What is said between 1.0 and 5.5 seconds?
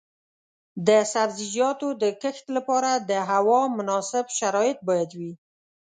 سبزیجاتو د کښت لپاره د هوا مناسب شرایط باید وي.